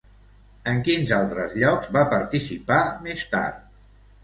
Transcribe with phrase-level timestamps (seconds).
[0.71, 3.63] En quins altres llocs va participar més tard?